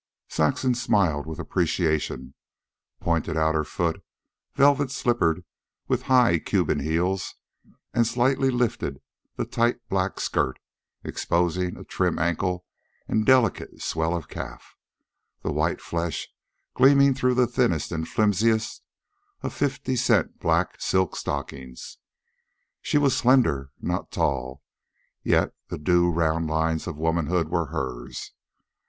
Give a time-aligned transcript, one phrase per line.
[0.29, 2.33] Saxon smiled with appreciation,
[3.01, 4.03] pointed out her foot,
[4.55, 5.45] velvet slippered
[5.87, 7.35] with high Cuban heels,
[7.93, 8.99] and slightly lifted
[9.35, 10.57] the tight black skirt,
[11.03, 12.65] exposing a trim ankle
[13.07, 14.75] and delicate swell of calf,
[15.43, 16.27] the white flesh
[16.73, 18.81] gleaming through the thinnest and flimsiest
[19.43, 21.99] of fifty cent black silk stockings.
[22.81, 24.63] She was slender, not tall,
[25.21, 28.31] yet the due round lines of womanhood were hers.